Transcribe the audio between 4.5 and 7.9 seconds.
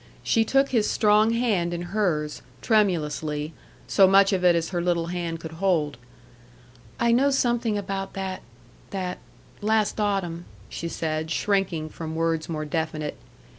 as her little hand could hold. "I know something